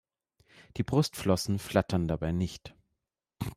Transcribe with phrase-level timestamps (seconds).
[0.77, 2.73] Die Brustflossen flattern dabei nicht.